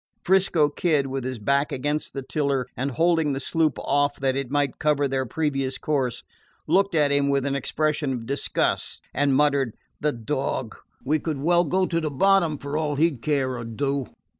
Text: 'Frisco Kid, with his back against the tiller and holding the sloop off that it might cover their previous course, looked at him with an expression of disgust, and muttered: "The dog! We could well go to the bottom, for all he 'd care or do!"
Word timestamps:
'Frisco 0.23 0.67
Kid, 0.67 1.05
with 1.05 1.23
his 1.23 1.37
back 1.37 1.71
against 1.71 2.15
the 2.15 2.23
tiller 2.23 2.65
and 2.75 2.89
holding 2.89 3.33
the 3.33 3.39
sloop 3.39 3.77
off 3.81 4.19
that 4.19 4.35
it 4.35 4.49
might 4.49 4.79
cover 4.79 5.07
their 5.07 5.27
previous 5.27 5.77
course, 5.77 6.23
looked 6.65 6.95
at 6.95 7.11
him 7.11 7.29
with 7.29 7.45
an 7.45 7.53
expression 7.53 8.11
of 8.11 8.25
disgust, 8.25 9.03
and 9.13 9.35
muttered: 9.35 9.75
"The 9.99 10.11
dog! 10.11 10.75
We 11.05 11.19
could 11.19 11.37
well 11.37 11.65
go 11.65 11.85
to 11.85 12.01
the 12.01 12.09
bottom, 12.09 12.57
for 12.57 12.77
all 12.77 12.95
he 12.95 13.11
'd 13.11 13.21
care 13.21 13.55
or 13.55 13.63
do!" 13.63 14.07